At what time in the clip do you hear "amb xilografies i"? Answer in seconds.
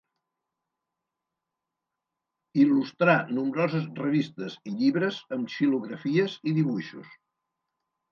5.37-6.55